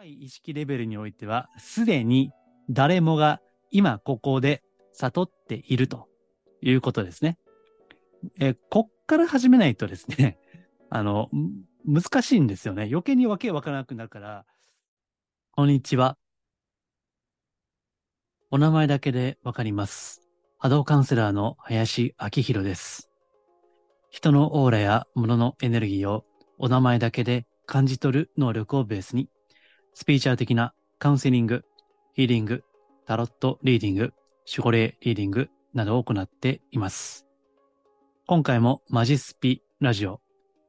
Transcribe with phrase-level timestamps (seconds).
[0.00, 2.32] 高い意識レベルにおいては、すでに
[2.70, 4.62] 誰もが今ここで
[4.94, 6.08] 悟っていると
[6.62, 7.36] いうことですね。
[8.38, 10.38] えこっから始めないとですね、
[10.88, 11.28] あの、
[11.84, 12.84] 難しいんですよね。
[12.84, 14.46] 余計にわけわからなくなるから、
[15.52, 16.16] こんにちは。
[18.50, 20.22] お名前だけでわかります。
[20.56, 23.10] 波動カウンセラーの林明宏です。
[24.08, 26.24] 人のオーラや物のエネルギーを
[26.56, 29.28] お名前だけで感じ取る能力をベースに、
[29.94, 31.64] スピーチャー的なカウンセリング、
[32.14, 32.64] ヒーリング、
[33.06, 34.12] タロットリーディング、
[34.48, 37.26] 守護霊リーディングなどを行っています。
[38.26, 40.20] 今回もマジスピラジオ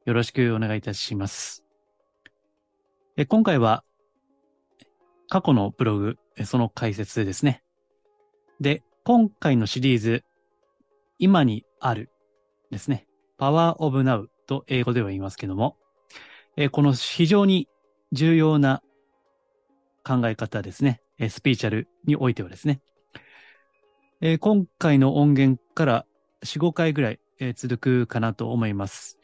[0.04, 1.64] よろしくお願いいたします。
[3.16, 3.84] え今回は
[5.28, 7.62] 過去のブログ、その解説ですね。
[8.60, 10.24] で、今回のシリーズ、
[11.18, 12.10] 今にある
[12.70, 13.06] ですね。
[13.38, 15.76] Power of Now と英語では言いますけども、
[16.56, 17.68] えこの非常に
[18.12, 18.82] 重要な
[20.04, 21.00] 考え方ですね。
[21.28, 22.80] スピーチャルにおいてはですね。
[24.20, 26.06] え今回の音源から
[26.44, 29.18] 4、5回ぐらい、え続くかなと思います。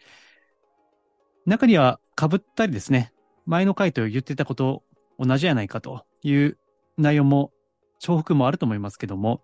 [1.47, 3.13] 中には被ったりですね、
[3.47, 4.83] 前の回と言ってたこと
[5.19, 6.59] 同じじゃないかという
[6.97, 7.53] 内容も
[8.01, 9.43] 重複もあると思いますけども、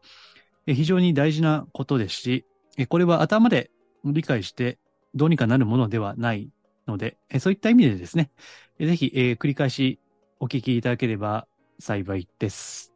[0.66, 2.44] え非常に大事なことですし、
[2.76, 3.70] えこれは頭で
[4.04, 4.78] 理解して
[5.14, 6.50] どうにかなるものではない
[6.86, 8.30] ので、えそういった意味でですね、
[8.80, 10.00] ぜひえ繰り返し
[10.40, 11.46] お聞きいただければ
[11.78, 12.92] 幸いです。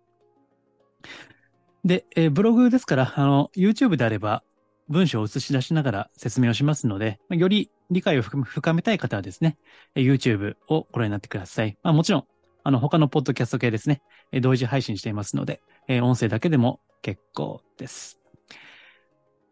[1.85, 4.43] で、ブログですから、あの、YouTube であれば
[4.89, 9.59] 文章を映し出しながら説明をしますので、より理解を深めたい方はですね、
[9.95, 11.77] YouTube をご覧になってください。
[11.83, 12.25] まあ、もちろん、
[12.65, 14.03] あの、他のポッドキャスト系ですね、
[14.41, 15.61] 同時配信していますので、
[16.03, 18.19] 音声だけでも結構です。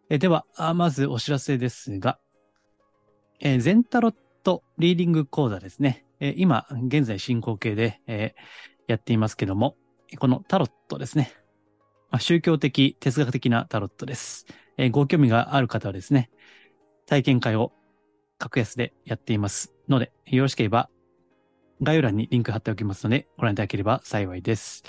[0.08, 2.18] では、まずお知らせですが、
[3.40, 6.05] ゼンタロットリーディング講座ですね。
[6.20, 8.34] え今、現在進行形でえ
[8.86, 9.76] やっていますけども、
[10.18, 11.32] このタロットですね。
[12.10, 14.46] ま宗教的、哲学的なタロットです。
[14.76, 16.30] えー、ご興味がある方はですね、
[17.06, 17.72] 体験会を
[18.38, 20.88] 格安でやっていますので、よろしければ
[21.82, 24.84] 概要欄にリンク貼っておきますので、ご覧いただければ幸いです。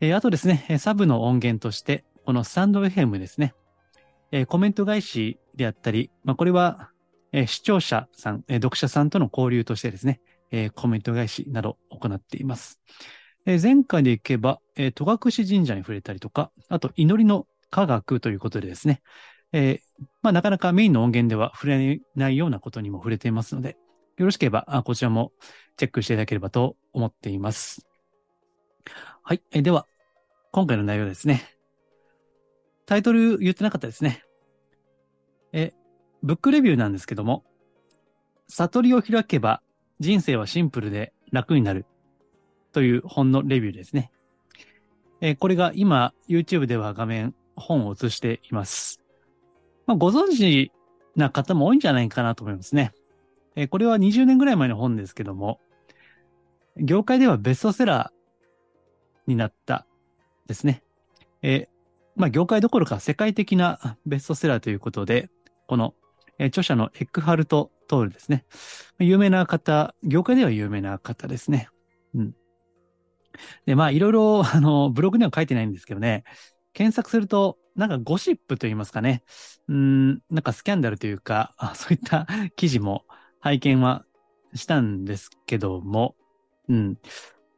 [0.00, 3.54] えー、あとですね、サブの音源として、このスタンド FM ですね、
[4.32, 6.90] えー、コメント返しであったり、まあ、これは、
[7.32, 10.20] えー、視聴者さん、えー、読者さんとの交流としてですね、
[10.54, 12.80] えー、コメント返しなど行っています。
[13.44, 19.02] えー、前回でいけば、え、戸隠神社に触れたりとか、あと祈りの科学ということでですね、
[19.52, 19.80] え、
[20.22, 23.76] まあ、なかなかメインの音源では触れないようなことにも触れていますので、
[24.16, 25.32] よろしければ、こちらも
[25.76, 27.84] チェックしていただければと思っています。
[29.24, 29.42] はい。
[29.50, 29.88] えでは、
[30.52, 31.42] 今回の内容ですね。
[32.86, 34.22] タイトル言ってなかったですね。
[35.52, 35.72] え、
[36.22, 37.44] ブックレビューなんですけども、
[38.46, 39.60] 悟りを開けば
[40.00, 41.86] 人生はシンプルで楽になる
[42.72, 44.10] という本のレビューですね。
[45.20, 49.00] えこれが今 YouTube では画面本を写しています。
[49.86, 50.72] まあ、ご存知
[51.16, 52.92] な方も多いんじゃないかなと思いますね。
[53.56, 55.60] えー、これは20年ぐらい前の本ですけども、
[56.76, 59.86] 業界ではベストセラーになった
[60.46, 60.82] ですね。
[61.42, 61.68] えー、
[62.16, 65.30] まあ、業界どころか世界的なベストセラーということで、
[65.68, 65.94] この、
[66.38, 68.44] えー、著者のエックハルト・トールですね。
[68.98, 71.68] 有名な方、業界では有名な方ですね。
[72.14, 72.34] うん。
[73.66, 76.24] で、まあ、いろいろ、 あの、ブログには書いてないんですけどね、
[76.72, 79.24] 検索すると、なんかゴシップと言いますかね。
[79.68, 83.04] うん、なんかスキャンダルというか、そういった 記事も
[83.40, 84.04] 拝見は
[84.54, 86.14] したんですけども、
[86.68, 86.98] うん。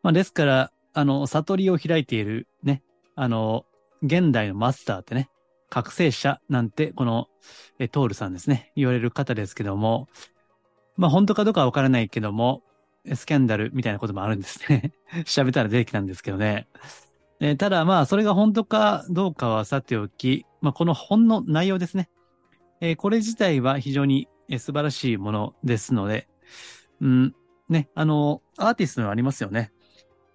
[0.02, 2.82] まあ、ですから、あの、悟りを開いているね、
[3.14, 3.66] あの、
[4.02, 5.28] 現代のマスターってね、
[5.68, 7.28] 覚醒者なんて、この、
[7.78, 10.08] え、トールさんですね、言われる方ですけども、
[10.96, 12.62] まあ、本当かどうかはわからないけども、
[13.14, 14.92] スキャンダルみたいなこともあるんですね。
[15.26, 16.66] 調べたら出てきたんですけどね。
[17.38, 22.08] えー、ただまあ、それが本当かどうかはさておき、まあ、この本の内容ですね。
[22.80, 24.28] えー、これ自体は非常に
[24.58, 26.28] 素晴らしいものですので、
[27.00, 27.34] うん、
[27.68, 29.72] ね、あの、アーティストのありますよね。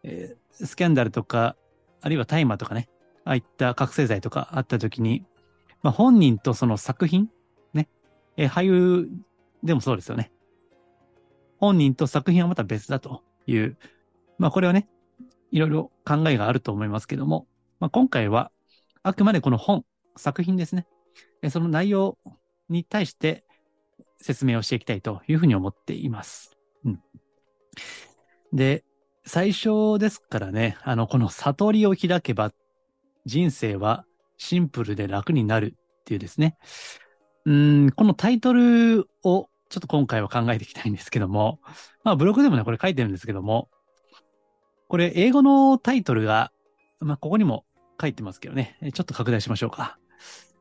[0.03, 1.55] えー、スキャンダルとか、
[2.02, 2.90] あるいは大麻とかね、
[3.26, 5.26] ああいった覚醒剤とかあった時に、
[5.83, 7.29] まあ、本人とその作品、
[7.73, 7.89] ね、
[8.37, 9.09] えー、俳優
[9.63, 10.31] でもそうですよね。
[11.57, 13.78] 本人と作品はまた別だという、
[14.37, 14.87] まあこれはね、
[15.51, 17.47] いろいろ考えがあると思いますけども、
[17.79, 18.51] まあ、今回は
[19.03, 19.85] あくまでこの本、
[20.16, 20.87] 作品ですね
[21.41, 21.49] え。
[21.49, 22.17] その内容
[22.69, 23.43] に対して
[24.19, 26.57] 説明をしていきたいというふうに思っています。
[26.85, 26.99] うん、
[28.53, 28.83] で、
[29.25, 32.51] 最初ですからね、あの、この悟りを開けば
[33.25, 34.05] 人生は
[34.43, 36.58] シンプルで楽になるっていうですね。
[37.46, 41.59] うん、このタイトルをちょっと今回は考えていきたいんですけども、
[42.03, 43.70] まあブログでもね、これ書いてるんですけども、
[44.88, 46.52] これ、英語のタイトルが、
[46.99, 47.66] まあ、ここにも
[48.02, 48.78] 書いてますけどね。
[48.82, 49.99] ちょっと拡大しましょうか。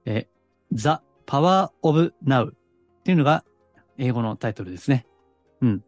[0.05, 0.29] え、
[0.73, 2.55] The Power of Now っ
[3.03, 3.45] ていうのが
[3.97, 5.07] 英語のタイトルですね。
[5.63, 5.85] うん。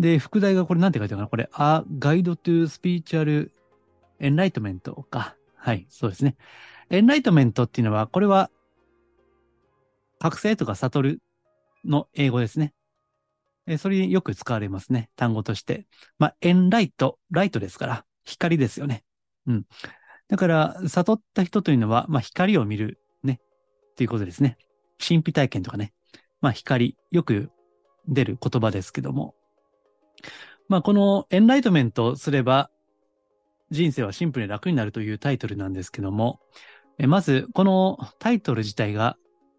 [0.00, 1.28] で、副題がこれなんて書いてあるかな？
[1.28, 3.50] これ、A Guide to Spiritual
[4.20, 5.36] Enlightenment か。
[5.56, 6.36] はい、そうですね。
[6.90, 8.50] エンライトメントっていうのは、これは、
[10.18, 11.22] 覚醒とか悟る
[11.84, 12.74] の英語ですね。
[13.66, 15.10] えそれによく使われますね。
[15.14, 15.86] 単語として。
[16.18, 19.04] まあ、エンライト、ライトですから、光ですよね。
[19.46, 19.66] うん。
[20.28, 23.40] だから、悟った人というのは、まあ、光を見る、ね。
[23.92, 24.56] っていうことですね。
[24.98, 25.92] 神秘体験とかね。
[26.40, 27.50] まあ、光、よく
[28.08, 29.34] 出る言葉ですけども。
[30.68, 32.70] まあ、このエンライトメントすれば、
[33.70, 36.40] 人生はシンプルに楽になるというタイトルなんですけども、
[36.98, 39.16] えまず、このタイトル自体が、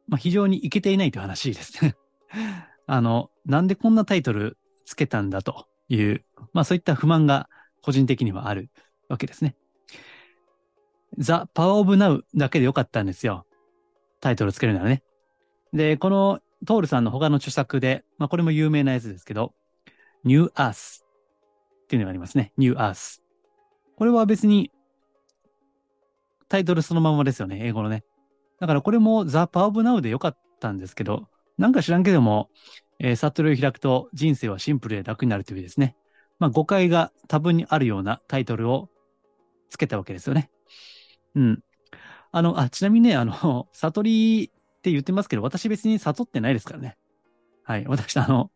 [0.07, 1.95] まあ、非常にいけていないという話ですね。
[2.86, 7.50] あの、なんでこんなタイトルつけたんだという、まあそういった不満が
[7.81, 8.69] 個人的にはある
[9.07, 9.56] わけですね。
[11.18, 13.45] The Power of Now だけでよかったんですよ。
[14.19, 15.03] タイトルつけるならね。
[15.74, 19.53] で、このトールさんの他の著作で、まあこれも有名なやつですけど、
[20.24, 22.51] New Earth っていうのがありますね。
[22.57, 23.21] New Earth。
[23.95, 24.71] これは別に
[26.50, 28.04] タイトルそのままですよね、英語のね。
[28.60, 32.50] だからこれも The Power of Now でよかったんですけど、なんか知らんけども、
[33.00, 35.96] えー、悟りを開くと人生はシンプルで楽になるというですね。
[36.40, 38.90] まあ誤解が多分にあるようなタイトルを
[39.69, 40.50] つけたわけですよね。
[41.36, 41.63] うん。
[42.31, 46.98] あの、あ、ちなみにね、あの、悟りって言ってますけど、私別に悟ってないですからね。
[47.63, 47.86] はい。
[47.88, 48.51] 私、あの、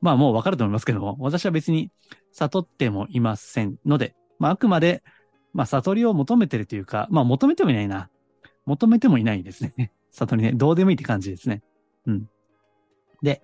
[0.00, 1.90] まあもうわかると思いますけども、私は別に
[2.32, 5.02] 悟ってもいませんので、まああくまで
[5.54, 8.10] まあ、悟りを求めてるというか、まあ、求めてもいないな。
[8.66, 9.92] 求めてもいないですね。
[10.10, 10.52] 悟りね。
[10.52, 11.62] どうでもいいって感じですね。
[12.06, 12.28] うん。
[13.22, 13.42] で、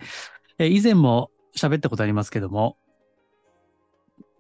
[0.58, 2.76] え以前も喋ったことありますけども、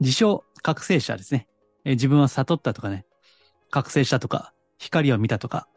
[0.00, 1.48] 自称覚醒者ですね。
[1.84, 3.06] え自分は悟ったとかね、
[3.70, 5.68] 覚醒したとか、光を見たとか、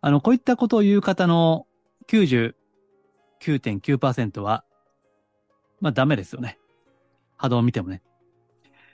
[0.00, 1.66] あの、こういったことを言う方の
[2.08, 4.64] 99.9%は、
[5.80, 6.58] まあダメですよね。
[7.36, 8.02] 波動を見てもね。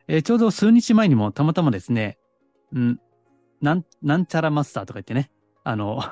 [0.08, 2.18] えー、ちょうど数日前にもたまたまですね、
[2.78, 2.98] ん、
[3.60, 5.30] なん、なんちゃらマスターとか言ってね、
[5.64, 6.02] あの、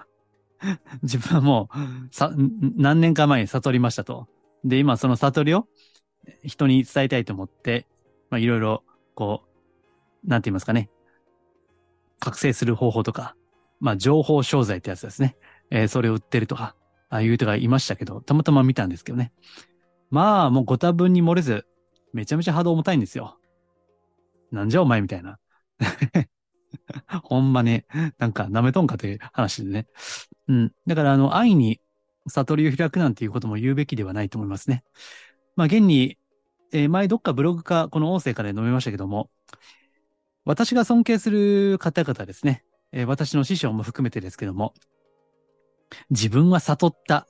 [1.02, 2.32] 自分はもう、さ、
[2.76, 4.28] 何年か前に悟りましたと。
[4.64, 5.68] で、今その悟りを
[6.44, 7.86] 人に伝えたいと思って、
[8.30, 8.82] まあいろいろ、
[9.14, 9.42] こ
[10.24, 10.90] う、なんて言いますかね、
[12.18, 13.36] 覚醒する方法とか、
[13.80, 15.36] まあ情報商材ってやつですね。
[15.70, 16.74] えー、それを売ってるとか、
[17.10, 19.32] ああいう人がいましたけど、たまたま見たんですけどね。
[20.10, 21.66] まあ、もうご多分に漏れず、
[22.12, 23.38] めちゃめちゃ波動重たいんですよ。
[24.54, 25.38] なんじゃお前みたいな。
[27.24, 27.86] ほんまね、
[28.18, 29.86] なんか舐めとんかという話でね。
[30.48, 30.72] うん。
[30.86, 31.80] だからあの、愛に
[32.28, 34.84] 悟りを開くなんていうことも言うべきではないと思いますね。
[35.56, 36.18] まあ現に、
[36.72, 39.30] えー、前どっかブログか、この音声から述べましたけども、
[40.44, 42.64] 私が尊敬する方々ですね。
[42.92, 44.74] えー、私の師匠も含めてですけども、
[46.10, 47.26] 自分は悟った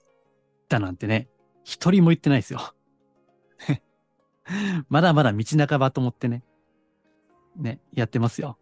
[0.69, 1.29] だなんてね、
[1.65, 2.75] 一人も言ってないですよ。
[4.89, 6.43] まだまだ道半ばと思ってね。
[7.57, 8.59] ね、やってますよ。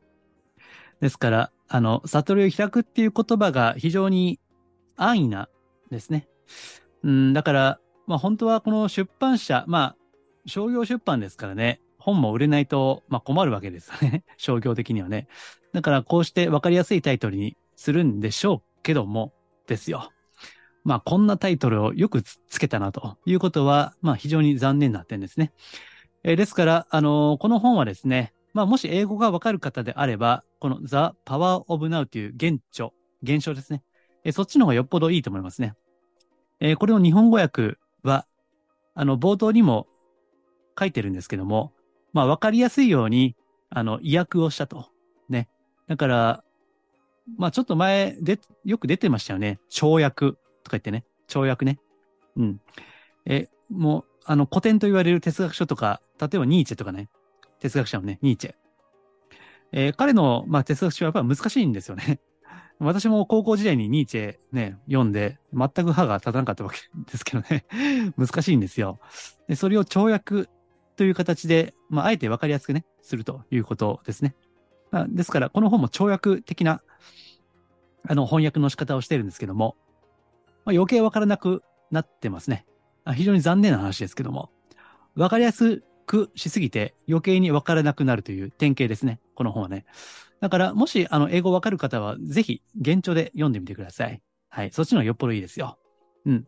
[1.00, 4.38] ですから、あの、悟りを開くっていう言葉が非常に
[4.96, 5.48] 安易な
[5.90, 6.28] ですね。
[7.02, 9.96] うん、だから、まあ本当はこの出版社、まあ、
[10.46, 14.24] 商業出版ですからね、本も売れないと、まあ困るわけですよね。
[14.36, 15.28] 商業的にはね。
[15.72, 19.32] だからこうして分かりやすいタイトルにするんでしょうけども、
[19.66, 20.10] ですよ。
[20.84, 25.52] まあこんなタイトルをよくつけたなということは、まあ非常に残念な点ですね。
[26.24, 32.92] えー、ですから、あのー、この本はですね、まあ、もし英語がわかる方であれば、この The Power of Now という現状、
[33.22, 33.82] 現象ですね。
[34.24, 35.74] えそっちの方がよっぽどいいと思いますね。
[36.60, 38.26] えー、これの日本語訳は、
[38.94, 39.86] あの、冒頭にも
[40.78, 41.72] 書いてるんですけども、
[42.12, 43.34] まあ、わかりやすいように、
[43.70, 44.86] あの、意訳をしたと。
[45.28, 45.48] ね。
[45.88, 46.44] だから、
[47.38, 49.58] まあ、ちょっと前で、よく出てましたよね。
[49.70, 51.04] 跳躍とか言ってね。
[51.28, 51.80] 跳躍ね。
[52.36, 52.60] うん。
[53.24, 57.08] え、もう、あの、古典と言われる哲学書とか、例えばニーチェとかね。
[57.62, 58.54] 哲学者のね、ニーチェ。
[59.70, 62.20] えー、彼の、まあ、哲学書はやっぱり難しいんですよね。
[62.80, 66.78] 私も高校時代にニーチェね、読んで、全く歯が立たなかったわけ
[67.10, 67.64] ですけどね。
[68.18, 68.98] 難しいんですよ。
[69.46, 70.48] でそれを跳躍
[70.96, 74.34] という形で、まあ、あえて分かりやすくね、するということですね。
[74.90, 76.82] まあ、ですから、この本も跳躍的な、
[78.08, 79.76] あの、翻訳の仕方をしてるんですけども、
[80.64, 82.66] まあ、余計分からなくなってますね。
[83.14, 84.50] 非常に残念な話ですけども、
[85.14, 89.20] 分かりやすくしすぎて余計に分からなくなるという典型ですね。
[89.34, 89.84] この本はね。
[90.40, 94.20] だから、もし、あの、英語わかる方は、ぜひ、現状で読んでみてください。
[94.48, 94.72] はい。
[94.72, 95.78] そっちの方がよっぽどいいですよ。
[96.26, 96.46] うん。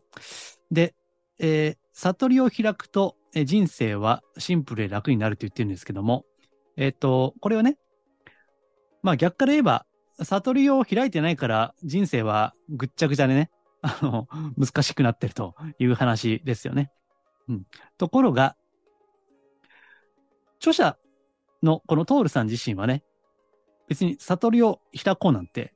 [0.69, 0.93] で、
[1.39, 6.25] えー、悟りを開くと、え人生はシンプルで楽になると言ってるんですけども、
[6.77, 7.77] えっ、と、これはね、
[9.03, 9.85] まあ逆から言えば、
[10.23, 16.91] 悟りを開いてないから人生はぐっちゃぐちゃでね、あの、難しくなってるという話ですよね。
[17.49, 17.63] うん。
[17.97, 18.55] ところが、
[20.59, 20.97] 著者
[21.63, 23.03] のこのトールさん自身はね、
[23.87, 25.73] 別に悟りを開こうなんて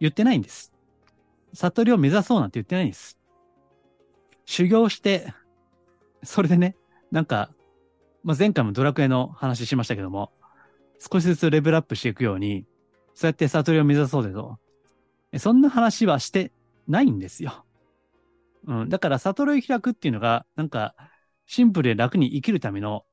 [0.00, 0.72] 言ってないんです。
[1.54, 3.18] 悟りを目指そうなんて言ってないんです。
[4.44, 5.32] 修行して、
[6.22, 6.76] それでね、
[7.10, 7.50] なんか、
[8.22, 10.32] まあ、前回もドラクエの話しましたけども、
[10.98, 12.66] 少しずつレベルアップしていくように、
[13.14, 14.58] そうやって悟りを目指そうでと。
[15.38, 16.52] そんな話はして
[16.86, 17.64] ないんですよ。
[18.66, 18.88] うん。
[18.88, 20.94] だから悟りを開くっていうのが、なんか、
[21.46, 23.04] シンプルで楽に生きるための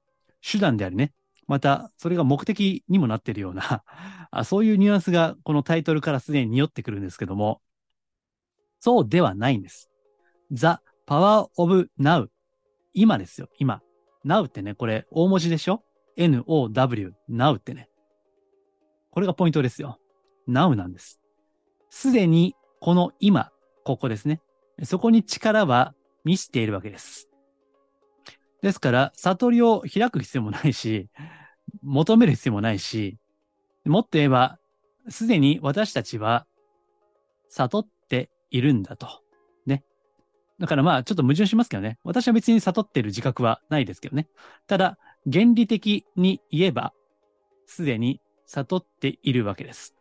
[0.45, 1.11] 手段でありね。
[1.47, 3.83] また、それが目的にもなっているような、
[4.45, 7.61] そういうニュアンスがこのタイトルからすでに匂ってくるんですけども、
[8.79, 9.89] そうではないんです。
[10.51, 12.27] The Power of Now。
[12.93, 13.81] 今ですよ、今。
[14.25, 15.83] Now ってね、これ大文字でしょ
[16.17, 17.89] ?N-O-W、Now ってね。
[19.11, 19.99] これがポイントですよ。
[20.47, 21.19] Now なんです。
[21.89, 23.51] すでにこの今、
[23.83, 24.41] ここですね。
[24.83, 27.29] そこに力は満ちているわけです。
[28.65, 31.07] ですから、悟りを開く必要もないし、
[31.84, 33.19] 求める必要もないし、
[33.86, 34.57] もっと言えば、
[35.07, 36.48] すでに私たちは
[37.50, 39.22] 悟っているんだと。
[39.67, 39.84] ね。
[40.57, 42.00] だからまあ、ちょっと矛盾しますけどね。
[42.03, 44.27] 私は別に悟っている自覚はないですけどね。
[44.65, 44.98] ただ、
[45.31, 46.91] 原理的に言えば、
[47.67, 49.93] すでに悟っているわけです。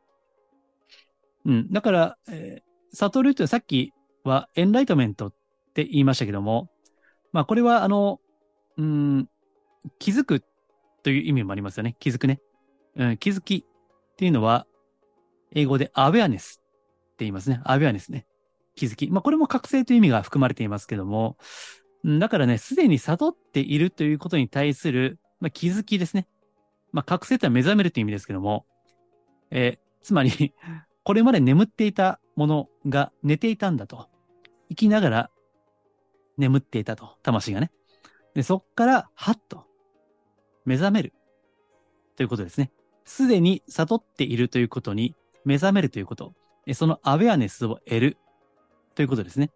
[1.44, 1.70] うん。
[1.70, 3.92] だから、えー、悟るってさっき
[4.24, 5.34] はエンライトメントっ
[5.74, 6.70] て言いましたけども、
[7.30, 8.20] まあこれはあの、
[8.78, 9.28] うん、
[9.98, 10.42] 気づく
[11.02, 11.96] という意味もありますよね。
[11.98, 12.40] 気づくね。
[12.96, 14.66] うん、気づきっていうのは、
[15.52, 17.60] 英語でアウェアネスって言いますね。
[17.64, 18.26] アウェアネスね。
[18.74, 19.08] 気づき。
[19.08, 21.36] まあ、これも覚醒という意味が含まれていますけども、
[22.04, 26.26] だからね、すでに悟っているということに対する、まあ、気づきですね。
[26.92, 28.66] まあ、覚醒とは目覚めるという意味ですけども、
[29.50, 30.52] えー、つまり
[31.02, 34.08] これまで眠っていたものが寝ていたんだと。
[34.68, 35.30] 生きながら
[36.36, 37.16] 眠っていたと。
[37.22, 37.70] 魂がね。
[38.34, 39.64] で、そっから、はっと、
[40.64, 41.12] 目覚める。
[42.16, 42.70] ということですね。
[43.04, 45.14] すでに悟っているということに
[45.44, 46.34] 目覚めるということ。
[46.72, 48.16] そのアウェアネスを得る。
[48.94, 49.50] ということですね。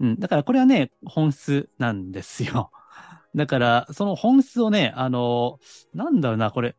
[0.00, 0.18] うん。
[0.18, 2.70] だからこれはね、本質なんですよ。
[3.34, 5.58] だから、その本質をね、あの、
[5.92, 6.76] なんだろうな、これ、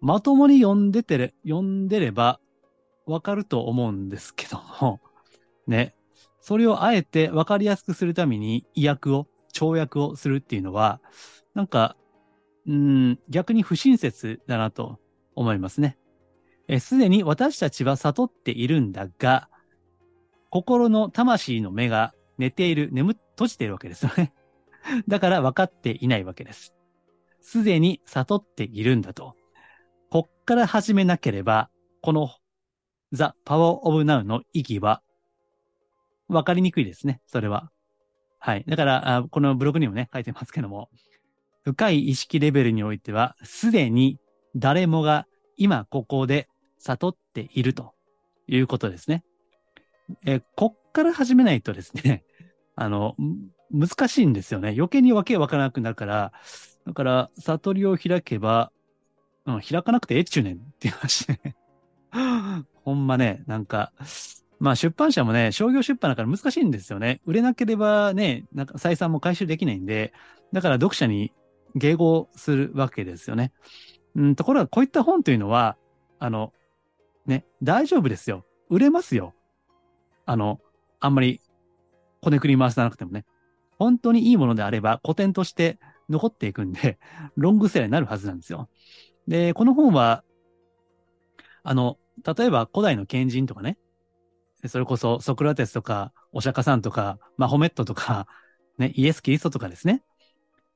[0.00, 2.40] まともに読んでてれ、読んでれば
[3.06, 5.00] わかると思うんですけども、
[5.66, 5.94] ね。
[6.40, 11.00] それをあえてわかりやすくするために意訳を跳躍をするっていうのは、
[11.54, 11.96] なんか、
[12.66, 14.98] うん、逆に不親切だなと
[15.34, 15.98] 思いますね。
[16.78, 19.48] すでに私たちは悟っているんだが、
[20.50, 24.32] 心の魂の目が寝ている、眠、閉じているわけですよね。
[25.08, 26.74] だから分かっていないわけです。
[27.40, 29.34] すでに悟っているんだと。
[30.10, 31.70] こっから始めなければ、
[32.02, 32.30] この
[33.12, 35.02] The Power of Now の意義は
[36.28, 37.20] 分かりにくいですね。
[37.26, 37.71] それは。
[38.44, 38.64] はい。
[38.66, 40.90] だからあ、このブログにもね、書いてますけども、
[41.62, 44.18] 深い意識レベルにおいては、すでに
[44.56, 47.94] 誰もが今ここで悟っていると
[48.48, 49.22] いうことですね。
[50.26, 52.24] えこっから始めないとですね、
[52.74, 53.14] あの、
[53.70, 54.70] 難しいんですよね。
[54.70, 56.32] 余計にわけわからなくなるから、
[56.84, 58.72] だから、悟りを開けば、
[59.46, 61.56] うん、開かなくてえっちゅうねんって言いう話ね。
[62.82, 63.92] ほんまね、なんか、
[64.62, 67.20] まあ出版社もね、商業出版だから難しいんですよね。
[67.26, 70.12] 売れなければね、なんか採算も回収できないんで、
[70.52, 71.32] だから読者に
[71.76, 73.50] 迎合するわけですよね。
[74.14, 75.76] うん、ところがこういった本というのは、
[76.20, 76.52] あの、
[77.26, 78.46] ね、大丈夫ですよ。
[78.70, 79.34] 売れますよ。
[80.26, 80.60] あの、
[81.00, 81.40] あんまり、
[82.20, 83.24] こねくり回さなくてもね。
[83.80, 87.00] 本当にいいものであれば古典として残っていくんで、
[87.34, 88.68] ロングセラーになるはずなんですよ。
[89.26, 90.22] で、この本は、
[91.64, 93.76] あの、例えば古代の賢人とかね、
[94.68, 98.26] それこそソクラテスとか、お釈迦さんとか、マホメットとか、
[98.78, 100.02] ね、イエス・キリストとかですね。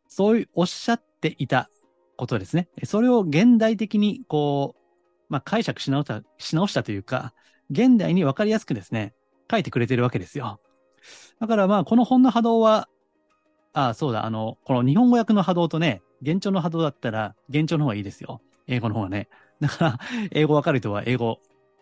[0.08, 1.70] そういうおっしゃっていた
[2.16, 2.68] ことですね。
[2.84, 7.32] それを現代的にこう、まあ、解釈し直した、し直したというか、
[7.70, 9.14] 現代にわかりやすくですね、
[9.50, 10.60] 書いてくれてるわけですよ。
[11.40, 12.88] だからまあ、この本の波動は、
[13.72, 18.40] ああ、そうだ、あの、この日本語訳の波動とね、現状の波動だったら、現状の方がいいですよ。
[18.66, 19.28] 英語の方がね。
[19.60, 19.98] だから、
[20.32, 21.40] 英語わかる人は英語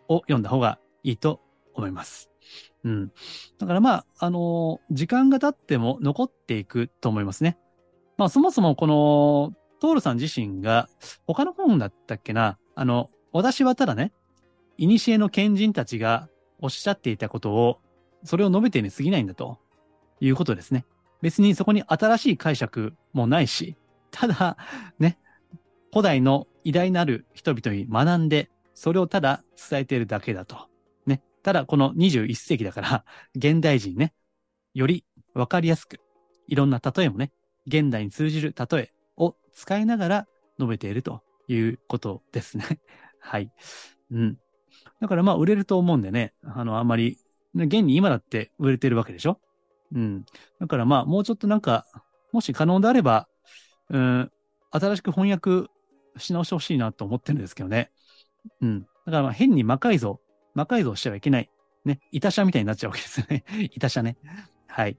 [0.09, 1.41] を読んだ方がいいと
[1.75, 2.31] 思います。
[2.85, 3.13] うん。
[3.59, 7.59] だからまあ、あのー、時間が経っても残っていくと思いますね。
[8.17, 10.89] まあ、そもそもこの、トールさん自身が、
[11.27, 14.13] 他の本だったっけな、あの、私はただね、
[14.79, 16.29] 古の賢人たちが
[16.61, 17.81] おっしゃっていたことを、
[18.25, 19.59] それを述べてに過ぎないんだと
[20.21, 20.87] いうことですね。
[21.21, 23.77] 別にそこに新しい解釈もないし、
[24.11, 24.57] ただ、
[24.99, 25.19] ね、
[25.91, 30.69] 古代の偉大なる人々に学んで、それをただ伝えているだけだと。
[31.45, 33.05] ただ、この21世紀だから、
[33.37, 34.15] 現代人ね、
[34.73, 36.01] よりわかりやすく、
[36.49, 37.31] いろんな例えもね、
[37.67, 40.27] 現代に通じる例えを使いながら
[40.59, 42.65] 述べているということですね。
[43.21, 43.53] はい。
[44.11, 44.39] うん。
[45.01, 47.19] だからまあ売れると思うんでね、あの、あんまり、
[47.55, 49.39] 現に今だって売れてるわけでしょ？
[49.93, 50.25] うん。
[50.61, 51.87] だからまあもうちょっとなんか、
[52.33, 53.29] もし可能であれば、
[53.91, 54.33] うん、
[54.71, 55.71] 新しく翻訳
[56.19, 57.91] し直してほしいなと思ってるんですけどね。
[58.63, 58.87] うん。
[59.07, 60.21] だから変に魔改造、
[60.55, 61.51] 魔改造してはいけない。
[61.85, 62.01] ね。
[62.13, 63.45] いたしゃみたいになっちゃうわけですよね。
[63.75, 64.17] いたしゃね。
[64.67, 64.97] はい。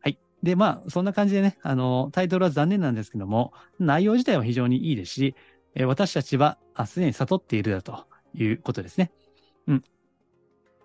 [0.00, 0.18] はい。
[0.42, 5.34] で、まあ、そんな感じでね、あの、タイトルは残念なんですけども、内容自体は非常にいいですし、
[5.74, 9.12] え、私たちはすでに悟っているだということですね。
[9.66, 9.82] うん。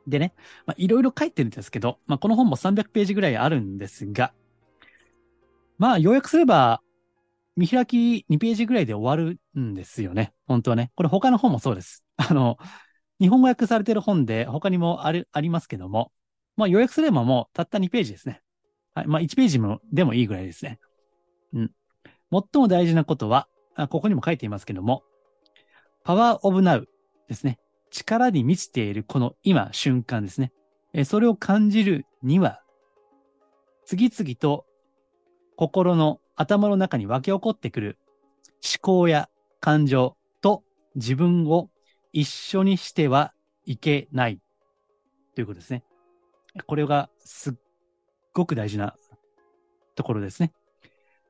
[0.07, 0.33] でね、
[0.65, 4.33] まあ、いろいろ書いてるんですけど、まあ、この本も300ページぐらいあるんですが、
[5.77, 6.81] まあ、要約すれば、
[7.55, 10.33] 見開き2ページぐらいで終わるんですよね。
[10.47, 10.91] 本当はね。
[10.95, 12.03] これ他の本もそうです。
[12.17, 12.57] あの、
[13.19, 16.11] 日本語訳されてる本で他にもある、ありますけども、
[16.55, 18.41] まあ、予約すればもうたった2ページですね。
[18.93, 19.07] はい。
[19.07, 20.79] まあ、1ページもでもいいぐらいですね。
[21.53, 21.71] うん。
[22.31, 25.03] 最も大事なことは、あここにも書いていますけども、
[26.03, 26.87] パワーオブナウ
[27.27, 27.59] ですね。
[27.89, 30.51] 力に満ちているこの今、瞬間ですね。
[30.93, 32.61] えそれを感じるには、
[33.85, 34.65] 次々と
[35.55, 37.97] 心の頭の中に湧き起こってくる
[38.63, 39.29] 思考や
[39.59, 40.63] 感情と
[40.95, 41.69] 自分を
[42.13, 43.33] 一緒にしては
[43.65, 44.39] いけない
[45.35, 45.83] ということですね。
[46.67, 47.53] これがすっ
[48.33, 48.95] ごく大事な
[49.95, 50.53] ところですね。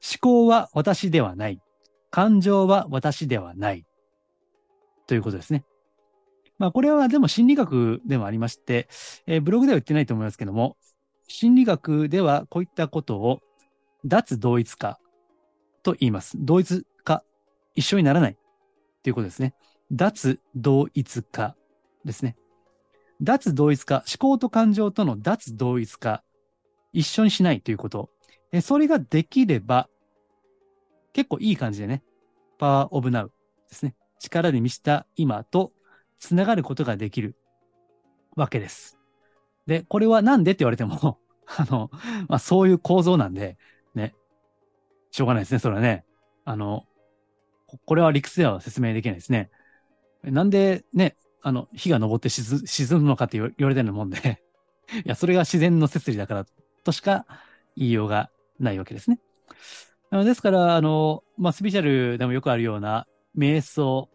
[0.04, 1.62] 思考は私ではない。
[2.12, 3.86] 感情は私ではない。
[5.08, 5.64] ということですね。
[6.60, 8.88] まあこれはでも心理学でもありまして、
[9.26, 10.78] えー、ブログでは言ってないと思いますけども、
[11.28, 13.40] 心理学ではこういったことを
[14.06, 15.00] 脱同一化
[15.82, 16.38] と言います。
[16.40, 17.24] 同一化、
[17.76, 18.38] 一緒にならない
[19.02, 19.56] ということですね。
[19.94, 21.56] 脱同一化
[22.04, 22.36] ですね。
[23.22, 26.24] 脱同一化、思考と感情との脱同一化、
[26.92, 28.10] 一緒にしないということ。
[28.52, 29.88] えそれができれば、
[31.14, 32.04] 結構いい感じでね、
[32.58, 33.32] パワーオブナウ
[33.70, 33.96] ですね。
[34.20, 35.74] 力で満ちた今と
[36.20, 37.36] つながることができる
[38.36, 38.98] わけです。
[39.68, 41.90] で、これはなんでって言われても あの、
[42.28, 43.58] まあ、そういう構造なんで、
[43.96, 44.16] ね、
[45.12, 46.06] しょうがないですね、それはね。
[46.46, 46.86] あの、
[47.86, 49.50] これは理屈では説明できないですね。
[50.24, 54.42] なんでね、あの、火が昇って沈むのかって言われてるもんで
[55.06, 56.46] いや、それが自然の摂理だから
[56.84, 57.26] としか
[57.76, 59.20] 言いようがないわけですね。
[60.12, 64.10] ですから、あの、まあ、スピシャルでもよくあるような瞑想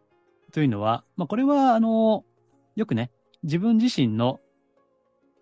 [0.53, 2.25] というのは、まあ、これは、あの、
[2.77, 3.11] よくね、
[3.43, 4.39] 自分自身の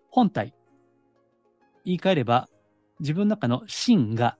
[0.09, 0.55] 本体、
[1.85, 2.49] 言い換えれば、
[2.99, 4.37] 自分の中の真が、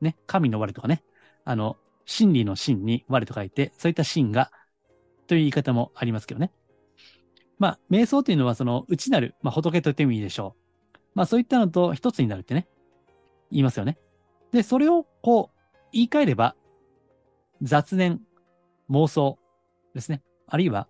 [0.00, 1.02] ね、神の我とかね、
[1.44, 4.50] あの、真理の真に我と書いて、そういった真が
[5.28, 6.50] という言い方もありますけどね。
[7.58, 10.56] まあ、瞑想というのはその内なる、まあ、仏と言ってもいいでしょ
[10.94, 10.98] う。
[11.14, 12.66] まあ、そういったのと一つになるってね、
[13.50, 13.98] 言いますよね。
[14.52, 15.58] で、それをこう、
[15.92, 16.54] 言い換えれば、
[17.62, 18.20] 雑念、
[18.90, 19.38] 妄想
[19.94, 20.22] ですね。
[20.46, 20.88] あるいは、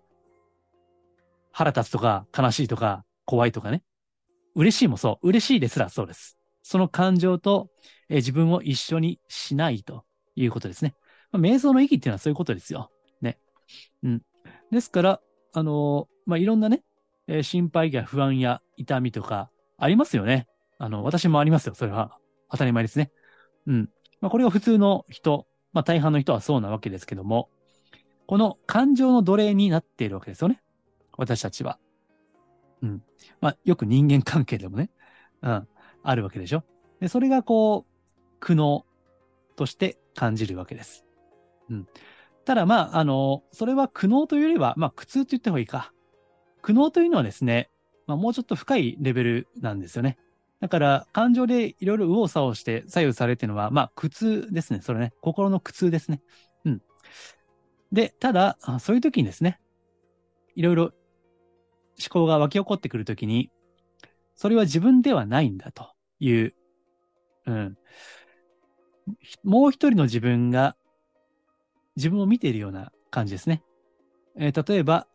[1.51, 3.83] 腹立つとか悲しいとか怖いとかね。
[4.55, 5.27] 嬉しいもそう。
[5.27, 6.37] 嬉しいですらそうです。
[6.63, 7.69] その感情と、
[8.09, 10.95] え自分を一緒にしないということですね。
[11.31, 12.91] まあ、瞑想の意義っていうのはそういうことですよ。
[13.21, 13.39] ね。
[14.03, 14.21] うん。
[14.71, 15.21] ですから、
[15.53, 16.83] あの、まあ、いろんなね、
[17.27, 20.47] えー、心配や不安や痛みとかありますよね。
[20.77, 21.75] あの、私もありますよ。
[21.75, 22.17] それは
[22.49, 23.11] 当たり前ですね。
[23.67, 23.89] うん。
[24.21, 27.49] まあ、これが普通の人、まあ、大半の人はそうなわけですけども、
[28.27, 30.61] この感情の奴隷になっているわけですよね。
[31.17, 31.79] 私たちは。
[32.81, 33.03] うん。
[33.41, 34.89] まあ、よく人間関係でもね、
[35.41, 35.67] うん、
[36.03, 36.63] あるわけでしょ。
[36.99, 38.83] で、それがこう、苦悩
[39.55, 41.05] として感じるわけです。
[41.69, 41.87] うん。
[42.45, 45.93] ただまあ、あの、それは苦悩というよりは、まあ苦痛と言った方がいいか。
[46.61, 47.69] 苦悩というのはですね、
[48.07, 50.17] まあもうちょっと深いレベルなんですよね。
[50.59, 54.81] だから感情でいろいろ右往左往して左右されてるのは、まあ苦痛ですね。
[54.81, 55.13] それね。
[55.21, 56.21] 心の苦痛ですね。
[56.65, 56.81] うん。
[57.91, 59.59] で、ただ、そういう時にですね、
[60.55, 60.93] いろいろ思
[62.09, 63.51] 考が湧き起こってくるときに、
[64.35, 66.53] それは自分ではないんだという、
[67.45, 67.77] うん。
[69.43, 70.75] もう一人の自分が
[71.99, 73.61] 自分を見ているような感じですね。
[74.37, 75.05] えー、例えば、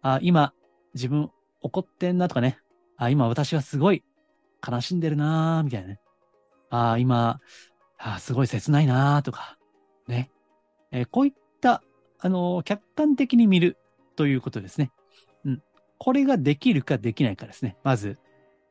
[0.00, 0.54] あ、今、
[0.94, 2.58] 自分怒ってんなとかね。
[2.96, 4.02] あ、今私はすごい
[4.66, 6.00] 悲しんでるなーみたいなね。
[6.70, 7.40] あ、今、
[7.98, 9.58] あ、すごい切ないなーとか、
[10.08, 10.30] ね。
[10.90, 11.82] えー、こういった、
[12.18, 13.76] あのー、客観的に見る
[14.16, 14.90] ということですね。
[15.44, 15.62] うん。
[15.98, 17.76] これができるかできないかですね。
[17.84, 18.18] まず、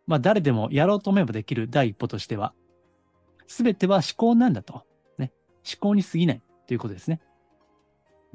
[0.07, 2.55] まあ誰でもやろうと思えばできる第一歩としては、
[3.45, 4.83] すべては思考なんだと。
[5.19, 5.31] ね。
[5.63, 7.21] 思考に過ぎないということですね。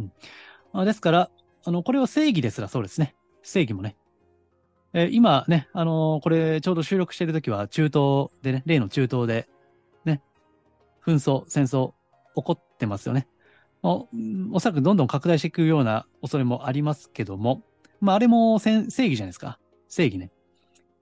[0.00, 0.12] うん。
[0.80, 1.30] あですから、
[1.64, 3.14] あの、これは正義ですらそうですね。
[3.42, 3.96] 正義もね。
[4.92, 9.48] えー、今ね、あのー、これちょうど収録しているときは中東でね、例の中東で、
[10.04, 10.20] ね、
[11.06, 11.92] 紛争、戦争
[12.34, 13.28] 起こってますよね。
[13.82, 14.08] お
[14.52, 17.62] おそらくどんどん拡大していくような恐れもありますけども、
[18.00, 19.58] まあ、あれも正義じゃないですか。
[19.88, 20.30] 正義ね。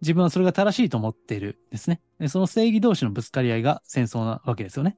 [0.00, 2.00] 自分はそれが正しいと思っているですね。
[2.28, 4.96] その正義同士のぶつかり合いが戦争なわけですよね。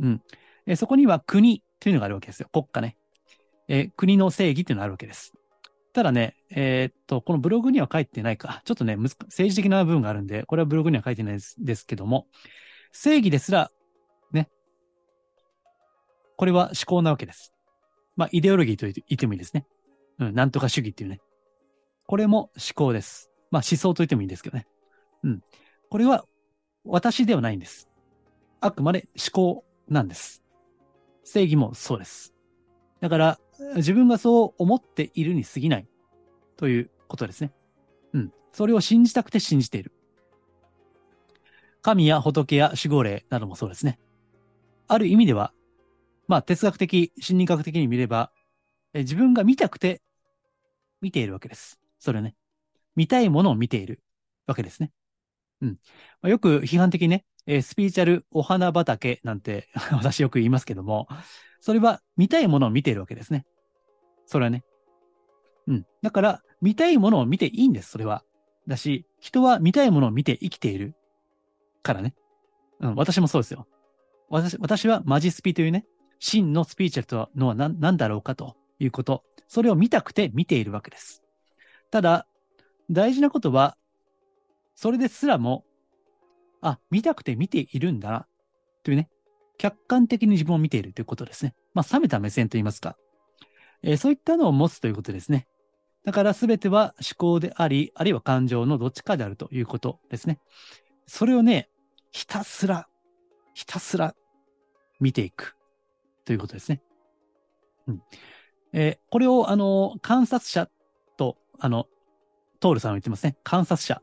[0.00, 0.22] うん。
[0.66, 2.48] えそこには国というのがあるわけですよ。
[2.52, 2.96] 国家ね。
[3.74, 5.32] え国の正義というのがあるわけです。
[5.94, 8.60] ただね、えー、っと、このブログには書いてないか。
[8.66, 12.26] ちょっとね、政治的な部分があるんで、これはブログには書いてないですですけども、
[12.92, 13.70] 正義ですら、
[14.30, 14.50] ね、
[16.36, 17.54] これは思考なわけです。
[18.14, 19.66] まあ、イデオロギーと言ってもいいですね。
[20.18, 21.20] うん、なんとか主義っていうね。
[22.06, 23.30] これも思考です。
[23.50, 24.66] まあ、思想と言ってもいいんですけどね。
[25.22, 25.40] うん。
[25.88, 26.26] これは
[26.84, 27.88] 私ではないんです。
[28.60, 30.42] あくまで思考なんです。
[31.24, 32.34] 正義もそうです。
[33.00, 33.38] だから、
[33.76, 35.88] 自分がそう思っているに過ぎない
[36.56, 37.52] ということですね。
[38.12, 38.32] うん。
[38.52, 39.92] それを信じたくて信じている。
[41.80, 43.98] 神や仏や守護霊などもそうですね。
[44.88, 45.52] ある意味では、
[46.28, 48.30] まあ哲学的、心理学的に見れば、
[48.94, 50.02] え自分が見たくて
[51.00, 51.80] 見ているわけです。
[51.98, 52.34] それね。
[52.94, 54.02] 見たいものを見ている
[54.46, 54.92] わけですね。
[55.60, 55.68] うん。
[56.20, 61.08] まあ、よく批判的にね、えー、スピーチャルお花畑なんて 私よく言いますけども、
[61.60, 63.44] それは見たいものを見ているわけですね。
[64.26, 64.64] それはね。
[65.66, 65.86] うん。
[66.02, 68.24] だから、見たいものを見ていいんです、それは。
[68.66, 70.94] だし、人は見たいものを見て生きている
[71.82, 72.14] からね。
[72.80, 73.66] うん、私もそうですよ。
[74.28, 75.84] 私、私はマジスピというね、
[76.18, 79.24] 真のスピーチャルとはのは何何だろうかということ。
[79.48, 81.22] それを見たくて見ているわけです。
[81.90, 82.26] ただ、
[82.90, 83.76] 大事なことは、
[84.74, 85.64] それですらも、
[86.60, 88.26] あ、見たくて見ているんだな、
[88.84, 89.10] というね、
[89.58, 91.54] 客観的に自分を見ているということですね。
[91.74, 92.96] まあ、冷めた目線といいますか。
[93.82, 95.46] えー、そういったのを持つということですね。
[96.04, 100.40] だから全ては思考であり、あるいは感情のどっちかであるということですね。
[101.06, 101.68] それをね、
[102.10, 102.88] ひたすら、
[103.54, 104.14] ひたすら
[105.00, 105.56] 見ていく
[106.24, 106.82] ということですね。
[107.86, 108.02] うん
[108.72, 110.68] えー、これを、あの、観察者
[111.16, 111.86] と、あの、
[112.60, 113.36] トールさんは言ってますね。
[113.44, 114.02] 観察者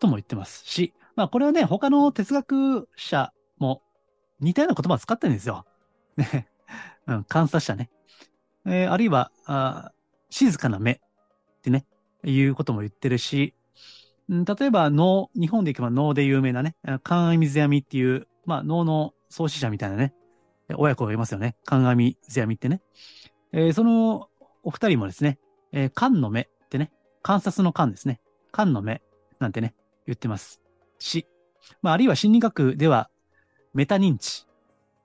[0.00, 3.82] とも言ってますし、まあこれはね、他の哲学者も
[4.40, 5.64] 似たような言葉を使ってるんですよ。
[6.16, 6.48] ね。
[7.06, 7.90] うん、観察者ね。
[8.66, 9.92] えー、あるいはあ、
[10.30, 10.98] 静かな目っ
[11.62, 11.86] てね、
[12.24, 13.54] いうことも言ってるし、
[14.28, 20.14] 例えば能、日本でいけば能で有名なね、観阿水闇っていう、まあ能の創始者みたいなね、
[20.76, 21.56] 親子がいますよね。
[21.64, 22.80] 観阿水闇ってね。
[23.52, 24.28] えー、その
[24.62, 25.38] お二人もですね、
[25.72, 26.90] えー、の目ってね、
[27.22, 28.20] 観察の観ですね。
[28.52, 29.02] 観の目
[29.38, 29.74] なんてね、
[30.06, 30.60] 言ってます。
[30.98, 31.26] し、
[31.82, 33.10] まあ、あるいは心理学では、
[33.74, 34.46] メタ認知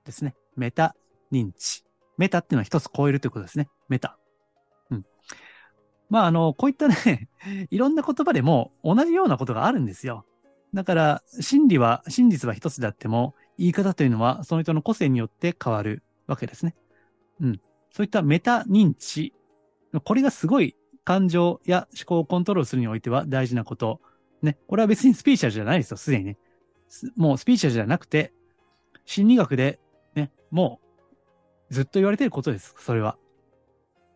[0.04, 0.34] ですね。
[0.56, 0.94] メタ
[1.32, 1.84] 認知。
[2.18, 3.68] メタっていうのは一つ超えるということですね。
[3.88, 4.18] メタ。
[4.90, 5.04] うん。
[6.10, 7.28] まあ、あの、こういったね、
[7.70, 10.26] いろんな言葉でも同じようなことがあるんですよ。
[10.74, 16.74] だから、真理は、真実は一つであっても、言い方というのはその人の個性によって変わるわけですね。
[17.40, 17.60] うん。
[17.90, 19.34] そういったメタ認知。
[20.04, 24.00] これがすごい感情や思考をコントロールするにおいては大事なこと。
[24.42, 24.58] ね。
[24.68, 26.38] これは別にスピーチャルじゃないですよ、すでにね。
[27.16, 28.32] もうスピーチャルじゃなくて、
[29.04, 29.80] 心理学で、
[30.14, 30.87] ね、もう
[31.70, 33.16] ずっと言われてることです、それは。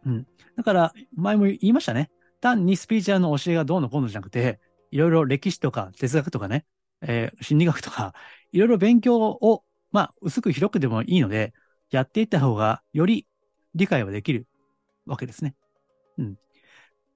[0.07, 0.27] うん。
[0.57, 2.11] だから、前も言いましたね。
[2.41, 4.61] 単にスピーチャルの教えがどうのこうのじゃなくて、
[4.91, 6.67] いろいろ歴史とか哲学とかね、
[7.01, 8.15] えー、心理学とか、
[8.53, 11.53] いろいろ勉強を、まあ、薄く広くでもいいので、
[11.91, 13.27] やっていった方が、より
[13.75, 14.47] 理解はできる
[15.07, 15.55] わけですね。
[16.19, 16.37] うん。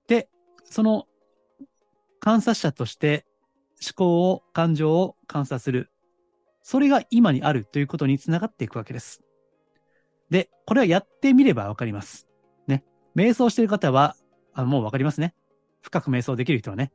[0.06, 0.28] で、
[0.64, 1.06] その
[2.20, 3.26] 観察者として
[3.82, 5.90] 思考を、感情を観察する。
[6.62, 9.22] それが今にあるということにつながっていくわけです。
[10.30, 12.26] で、これはやってみればわかります。
[12.66, 12.84] ね。
[13.14, 14.16] 瞑想してる方は、
[14.52, 15.34] あもうわかりますね。
[15.82, 16.92] 深く瞑想できる人はね。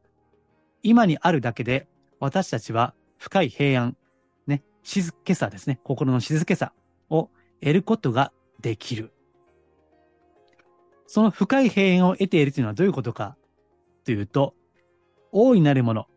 [0.83, 1.87] 今にあるだけで、
[2.19, 3.95] 私たちは深い平安、
[4.47, 5.79] ね、静けさですね。
[5.83, 6.73] 心の静けさ
[7.09, 7.29] を
[7.61, 9.11] 得ることができる。
[11.07, 13.35] その深い平安を得ているというのはどういうことか
[14.05, 14.55] というと、
[15.31, 16.07] 大いなるもの。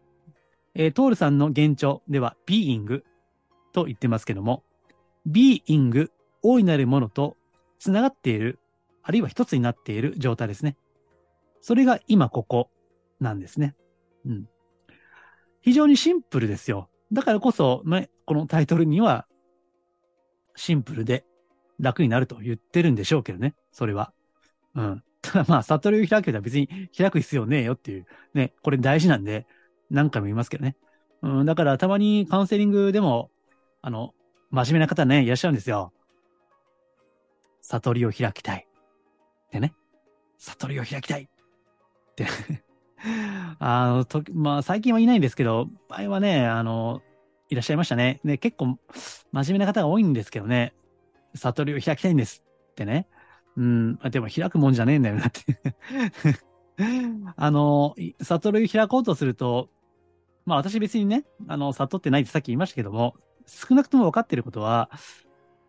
[0.74, 3.04] えー、トールさんの現状では、ビーイング
[3.72, 4.62] と言ってますけども、
[5.26, 6.10] ビーイング、
[6.44, 7.36] 大いなるものと
[7.80, 8.60] 繋がっている、
[9.02, 10.76] あるいは一つになっている状態ですね。
[11.60, 12.70] それが今ここ
[13.18, 13.74] なんですね。
[14.26, 14.48] うん。
[15.62, 16.90] 非常にシンプルですよ。
[17.10, 19.26] だからこそ、ね、このタイトルには、
[20.56, 21.24] シンプルで
[21.80, 24.12] 楽になると言ってるんでしょうけどね、それは。
[24.74, 25.02] うん。
[25.22, 29.46] ただまあ、悟りを開くとは別に開く必要ねえよっていう、ね、これ大事なんで、
[29.90, 30.76] 何回も言いますけどね。
[31.22, 33.30] うん、だからたまにカウンセリングでも、
[33.80, 34.12] あの、
[34.50, 35.92] 真面目な方ね、いらっしゃるんですよ。
[37.64, 38.66] 悟りを開きたい。
[39.48, 39.74] ってね。
[40.38, 42.26] 悟りを開きたいって
[43.58, 47.02] あの、と、まあ、最近はいないんですけど、前はね、あの、
[47.48, 48.20] いらっしゃいましたね。
[48.24, 48.78] で、結構、
[49.32, 50.74] 真面目な方が多いんですけどね、
[51.34, 53.08] 悟りを開きたいんですってね。
[53.56, 55.44] うん、でも開くもんじゃねえんだよなって
[57.36, 59.70] あの、悟りを開こうとすると、
[60.44, 63.14] まあ私別にね、あの、悟ってないってさっき言いましたけども、
[63.46, 64.90] 少なくとも分かってることは、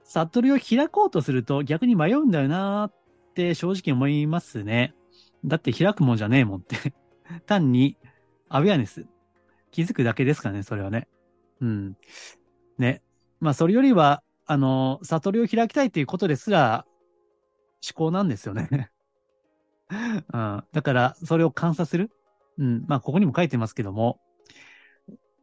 [0.05, 2.93] 悟りを開こうとすると逆に迷うんだよなっ
[3.33, 4.93] て正直思いますね。
[5.43, 6.93] だって開くもんじゃねえもんって
[7.45, 7.97] 単に
[8.49, 9.07] アウェアネス。
[9.71, 11.09] 気づくだけですからね、それはね。
[11.59, 11.97] うん。
[12.77, 13.01] ね。
[13.41, 16.85] まあそれよりは、あの、悟りを開きたいということですら
[17.85, 18.89] 思考なんですよね
[19.91, 20.63] うん。
[20.71, 22.09] だから、それを観察する。
[22.57, 22.85] うん。
[22.87, 24.19] まあ、ここにも書いてますけども、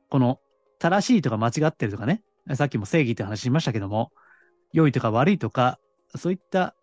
[0.08, 0.40] この、
[0.78, 2.22] 正しいとか間違ってるとかね、
[2.54, 4.12] さっきも正義って話しましたけども、
[4.72, 5.78] 良いとか悪いとか、
[6.16, 6.74] そういった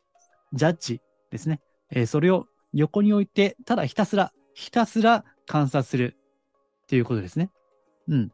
[0.53, 1.61] ジャッジですね。
[1.91, 6.15] えー、それを横に置いて、ただひたすら、ひたすら観察する
[6.83, 7.51] っていうことですね。
[8.07, 8.31] うん。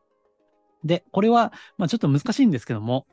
[0.84, 3.06] で、これは、まあちょっと難しいんですけども、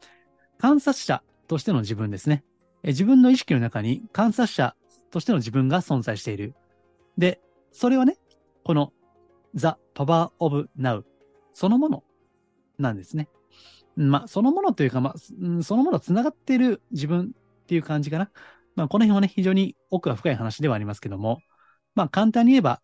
[0.58, 2.44] 観察者としての自分ですね。
[2.82, 4.74] え自分の意識の中に観察者
[5.10, 6.54] としての自分が存在している。
[7.16, 7.40] で、
[7.72, 8.16] それはね、
[8.64, 8.92] この
[9.54, 11.04] The Power of Now
[11.52, 12.04] そのもの
[12.78, 13.28] なんですね。
[13.96, 18.30] まあ、そのものというか、まあ、そのもの繋がっている自分っていう感じかな。
[18.74, 21.40] まあ、この辺はね、非常に奥が深い話ではありますけども、
[21.94, 22.80] まあ、簡単に言えば、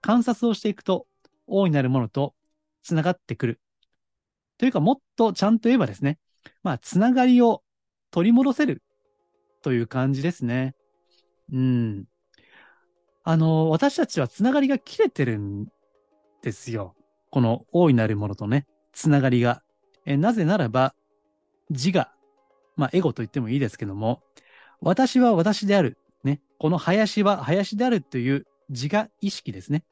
[0.00, 1.06] 観察をしていくと、
[1.46, 2.34] 大いなるものと
[2.82, 3.60] 繋がってくる。
[4.56, 6.18] というか、もっとちゃんと言えばですね、
[6.62, 7.62] まあ、繋がりを
[8.10, 8.82] 取り戻せる
[9.62, 10.74] という感じですね。
[11.52, 12.04] うん。
[13.24, 15.66] あの、私たちは繋がりが切れてるん
[16.42, 16.94] ですよ。
[17.30, 19.62] この大いなるものとね、繋がりが。
[20.10, 20.94] えなぜならば、
[21.70, 22.10] 自我、
[22.76, 24.22] まあ、エゴと言ってもいいですけども、
[24.80, 25.98] 私は私である。
[26.24, 26.40] ね。
[26.58, 29.84] この林は林であるという自我意識ですね。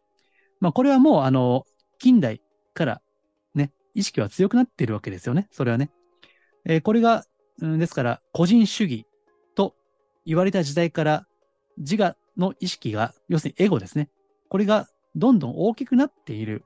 [0.59, 1.65] まあ、これはもう、あの、
[2.01, 2.41] 近代
[2.75, 3.01] から
[3.55, 5.47] ね、意識は強くなっているわけですよね。
[5.53, 5.91] それはね。
[6.65, 7.25] えー、これが、
[7.61, 9.07] うん、ですから、個人主義
[9.55, 9.77] と
[10.27, 11.29] 言われた時代から
[11.77, 14.11] 自我の意識が、要するにエゴですね。
[14.49, 16.65] これがどんどん大きくなっている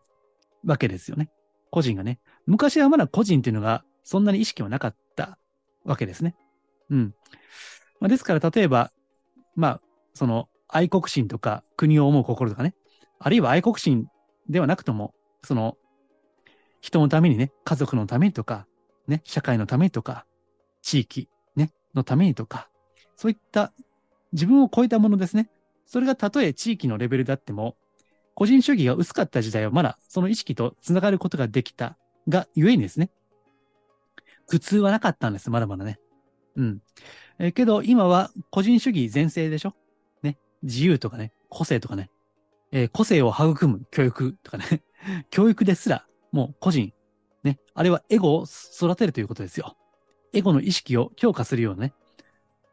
[0.65, 1.29] わけですよね。
[1.71, 2.19] 個人がね。
[2.47, 5.39] 昔はまだ個人っていうのがそんなに意識はなかった
[5.85, 6.35] わけですね。
[6.91, 7.15] うん。
[8.01, 8.93] まあ、ですから、例えば、
[9.55, 9.81] まあ、
[10.15, 12.75] その愛国心とか国を思う心とかね。
[13.19, 14.07] あるいは愛国心
[14.49, 15.77] ではなくとも、その
[16.81, 18.67] 人のためにね、家族のためにとか、
[19.07, 20.27] ね、社会のためにとか、
[20.83, 22.69] 地域、ね、のためにとか、
[23.17, 23.73] そういった
[24.33, 25.49] 自分を超えたものですね。
[25.87, 27.77] それがたとえ地域のレベルであっても、
[28.35, 31.99] 個人主義が薄かった時代はまだその意識とつながることができた
[32.29, 33.11] がゆえにですね。
[34.47, 35.99] 苦痛はなかったんです、まだまだね。
[36.57, 36.83] うん。
[37.39, 39.75] えー、けど今は個人主義全盛でしょ？
[40.23, 40.39] ね。
[40.63, 42.11] 自由とかね、個性とかね。
[42.71, 44.83] えー、個性を育む教育とかね。
[45.31, 46.93] 教育ですら、もう個人。
[47.43, 47.59] ね。
[47.75, 49.77] あれはエゴを育てるということですよ。
[50.33, 51.95] エゴの意識を強化するようなね。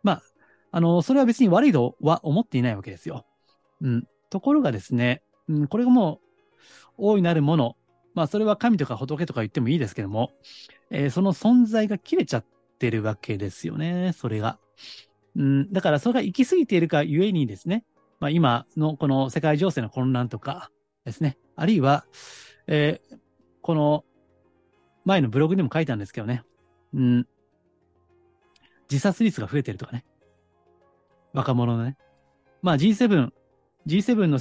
[0.04, 0.24] まあ、
[0.72, 3.26] あの、それは別に悪いとは思っていないわけですよ。
[3.82, 4.08] うん。
[4.30, 6.30] ところがですね、うん、これがもう、
[6.98, 7.76] 大いなるもの。
[8.14, 10.32] まあ、それは神とか仏とか言ってもいいですけども、
[10.90, 12.46] えー、その存在が切れちゃっ
[12.80, 14.60] てるわけですよね、それが。
[15.36, 17.86] うん、だからそれが行き過ぎているかゆえにですね、
[18.20, 20.72] まあ、今のこの世界情勢の混乱とか
[21.06, 22.06] ですね、あるいは、
[22.68, 23.18] えー、
[23.62, 24.04] この
[25.06, 26.44] 前のブログでも書いたんですけどね、
[26.94, 27.28] うん、
[28.90, 30.06] 自殺率が増えてるとかね、
[31.34, 31.98] 若者のね。
[32.62, 33.30] まあ G7、
[33.88, 34.40] G7 の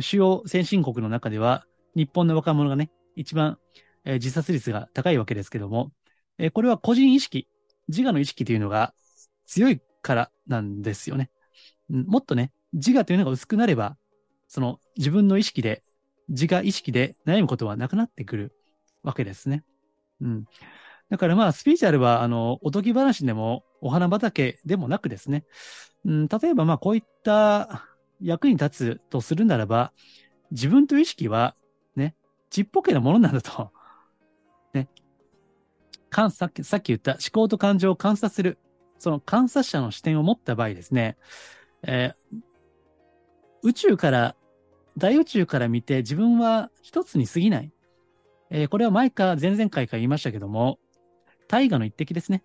[0.00, 1.64] 主要先進国の中では、
[1.96, 3.58] 日本の若者がね、一番、
[4.04, 5.90] えー、自殺率が高いわけですけども、
[6.38, 7.48] えー、これは個人意識、
[7.88, 8.92] 自我の意識というのが
[9.46, 11.30] 強いからなんですよね。
[11.88, 13.96] もっとね、自我というのが薄くなれば、
[14.46, 15.82] その自分の意識で、
[16.28, 18.52] 自我意識で悩むことはなくなってくる
[19.02, 19.64] わけですね。
[20.20, 20.44] うん。
[21.08, 25.44] だからまあ、スピーチュアルは、あの、おとぎ話でも、お花畑でもなくですね、
[26.04, 27.86] うん、例えばまあ、こういった
[28.20, 29.92] 役に立つとするならば、
[30.50, 31.54] 自分という意識は、
[32.50, 33.70] ちっぽけなものなんだと。
[34.72, 34.88] ね。
[36.30, 38.58] さっきさっき言った思考と感情を観察する、
[38.98, 41.16] その観察者の視点を持った場合ですね、
[41.82, 42.38] えー、
[43.62, 44.36] 宇宙から、
[44.96, 47.72] 大宇宙から見て自分は一つに過ぎない。
[48.48, 50.78] えー、これは前か前々回から言いましたけども、
[51.48, 52.42] 大河の一滴ですね。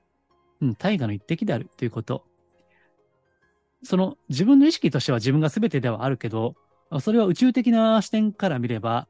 [0.62, 2.26] うん、大河の一滴であるということ。
[3.84, 6.56] その自分の意識としては自分が全てではあるけど、
[7.00, 9.08] それは宇宙的な視点から見れば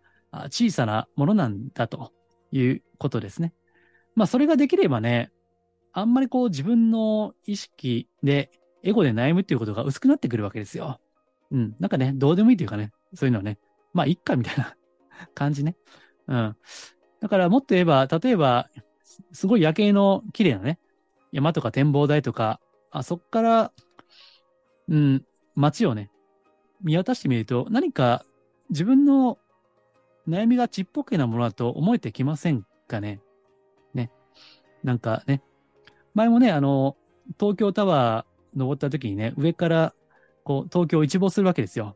[0.50, 2.12] 小さなものなんだと
[2.52, 3.54] いうことですね。
[4.16, 5.32] まあそれができればね、
[5.94, 8.52] あんまりこう自分の意識で
[8.84, 11.00] エゴで悩むっていうことが薄くなってくるわけですよ。
[11.52, 11.76] うん。
[11.80, 13.60] なんかね、どうでもいいというかね、そういうのはね、
[13.94, 14.76] まあ、いっかみたいな
[15.36, 15.76] 感じね。
[16.28, 16.56] うん。
[17.20, 18.70] だからもっと言えば、例えば、
[19.34, 20.80] すごい夜景の綺麗なね、
[21.32, 23.74] 山とか展望台とか、あそこから、
[24.88, 26.10] うん、街をね、
[26.82, 28.26] 見渡してみると、何か
[28.70, 29.38] 自分の
[30.28, 33.22] 悩みがちっぽけなものだと思えてきませんかね？
[33.94, 34.12] ね。
[34.84, 35.42] なんかね、
[36.14, 36.98] 前もね、あの、
[37.40, 39.94] 東京タワー登った時にね、上から
[40.44, 41.96] こう東京を一望するわけですよ。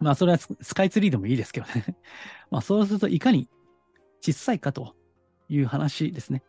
[0.00, 1.96] まあそれはスカイツリーでもいいですけどね。
[2.50, 3.48] まあそうするといかに
[4.20, 4.94] 小さいかと
[5.48, 6.42] いう話ですね。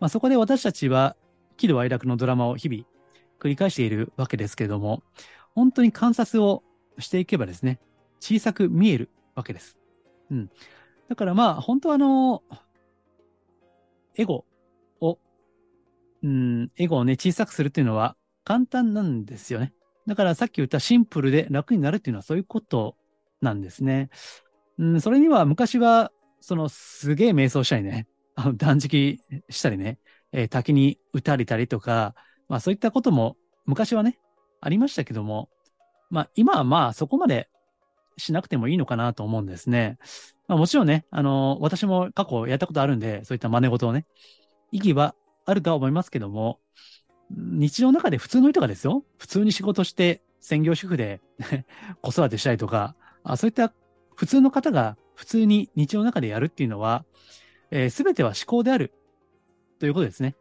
[0.00, 1.16] まあそこで私たちは
[1.56, 2.84] 喜怒哀楽のドラマを日々
[3.38, 5.02] 繰り返しているわけですけれども、
[5.54, 6.62] 本当に観察を
[6.98, 7.80] していけばですね、
[8.20, 9.78] 小さく見えるわけです。
[10.30, 10.50] うん。
[11.08, 12.42] だからまあ本当はあの、
[14.16, 14.44] エゴ
[15.00, 15.18] を、
[16.22, 19.72] うん、エゴをね、小さくするっていうのは簡単なんですよね。
[20.06, 22.96] だからさっき言ったシンプルで楽になるっていうのはそういうこと
[23.40, 24.10] なんですね。
[24.78, 29.98] うん、それには昔は、そのすげえ瞑想したりね、あの断食したりね、
[30.32, 32.14] えー、滝に打たれたりとか、
[32.48, 34.18] まあそういったことも昔はね、
[34.60, 35.50] ありましたけども、
[36.10, 37.48] まあ今はまあそこまで
[38.16, 39.98] しなくてもいいのかなと思うんですね。
[40.48, 44.06] まあもちろんね、あの、私も過去やったことあるんで、そういった真似事をね、
[44.70, 46.58] 意義はあるとは思いますけども、
[47.30, 51.20] 日常の中で普通の人がですよ、普通に仕事して専業主婦で
[52.02, 52.94] 子育てしたりとか、
[53.24, 53.72] あそういった
[54.14, 57.24] 普通の方が普通に日常の中でやるっていうのは、す、
[57.70, 58.92] えー、べ、ては思考である
[59.78, 60.36] ということですね。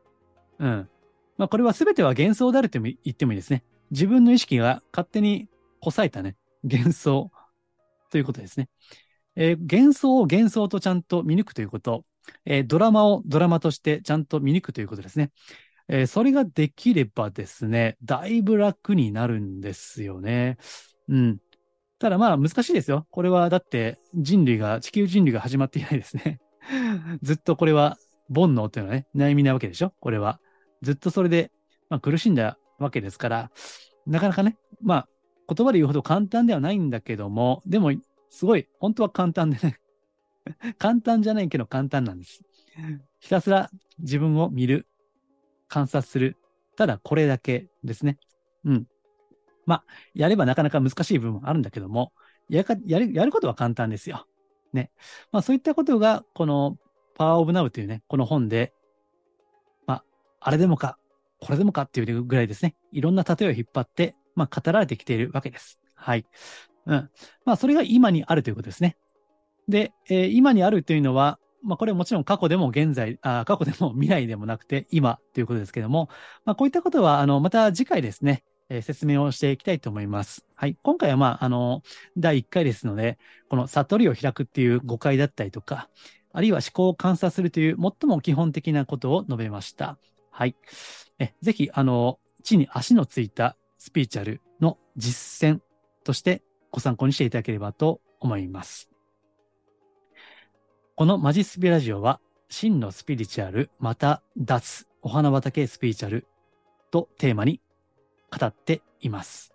[0.59, 0.89] うん。
[1.37, 3.63] まあ、これはすべては幻想であると言ってもいいですね。
[3.89, 5.47] 自分の意識が勝手に
[5.79, 7.31] こさえたね、幻想
[8.11, 8.69] ということですね。
[9.35, 12.03] えー、幻想を幻想とちゃんと見抜くということ、
[12.45, 15.31] えー、ドラマをドラマとしてちゃんと見抜くということですね。
[15.87, 20.57] えー、それができればですね、だいぶ楽になるんですよね。
[21.07, 21.37] うん。
[21.99, 23.07] ただまあ難しいですよ。
[23.11, 26.39] これはだって人類が、地球人類が始まっていないですね。
[27.21, 27.97] ずっとこれは
[28.33, 29.93] 煩悩っていうのはね、悩みなわけでしょ？
[29.99, 30.39] これは。
[30.81, 31.51] ずっとそれで、
[31.89, 33.51] まあ、苦しんだわけですから、
[34.05, 35.07] なかなかね、まあ
[35.47, 37.91] 言葉で言うほど簡単ではないんだけども、でも
[38.29, 39.79] すごい、本当は簡単でね
[40.77, 42.41] 簡単じゃないけど簡単なんです。
[43.19, 44.87] ひたすら自分を見る、
[45.67, 46.37] 観察する。
[46.75, 48.17] ただこれだけですね。
[48.65, 48.87] うん。
[49.65, 52.13] まあ、やればなかなか難しい部分もあるんだけども、
[52.49, 54.25] やかやるやることは簡単ですよ。
[54.73, 54.91] ね。
[55.31, 56.77] まあそういったことが、この
[57.15, 58.73] パワーオブナウというね、この本で、
[59.85, 60.03] まあ、
[60.39, 60.97] あれでもか、
[61.39, 65.79] これでもかっていうぐらいですね、いろんな例えを引っ張って、まあ語られてきているわけです。
[65.95, 66.25] はい。
[66.85, 67.09] うん。
[67.45, 68.97] まあそれが今にあるということですね。
[69.67, 76.09] で、えー、今にあるというのは、まあ、これはもちろん過去でも現在、あ過去でも未来でもなくて今ということですけども、
[76.43, 80.45] まあ、こういったことは、あの、また次回ですね、えー、説明をしていきたいと思います。
[80.55, 80.77] はい。
[80.81, 81.83] 今回は、まあ、あの、
[82.17, 85.89] 第1回ですので、この悟りを開くっていう誤解だったりとか、
[86.33, 89.97] あるいは思考を観察するという最も基本的なことを述べました。
[90.31, 90.55] はい。
[91.19, 95.59] えぜひ、あの、地に足のついたスピーチャルの実践
[96.03, 98.91] としてご参考にしていただければと思います。
[100.95, 106.27] このマジスピラジオは、真のスピリチュアル、また脱、お花畑スピリチュアル
[106.91, 107.59] とテーマに
[108.29, 109.51] 語っています。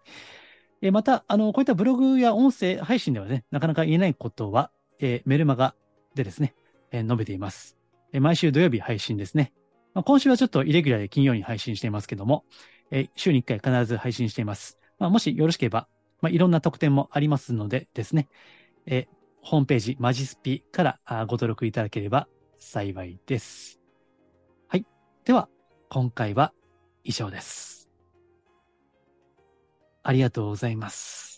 [0.83, 5.77] えまた、あの、こういったブログや音声配信ではね、なかなか言えないことは、え、メルマガ
[6.17, 6.57] でですね、
[6.91, 7.77] え、述べています。
[8.12, 9.53] え、毎週土曜日配信ですね。
[9.95, 12.45] まあ、今週はちょっとイレギュラーで金曜に配信していますけども、
[12.90, 14.79] え、週に1回必ず配信しています。
[14.99, 15.88] まあ、もしよろしければ、
[16.20, 18.29] まあ、いろんな特典もありますのでですね、
[18.87, 19.07] え
[19.42, 22.27] ホームページマジスピからご登録いただければ
[22.59, 23.81] 幸いです。
[24.68, 24.87] はい。
[25.25, 25.49] では、
[25.88, 26.53] 今回は
[27.05, 27.88] 以上です。
[30.03, 31.36] ありがとうございます。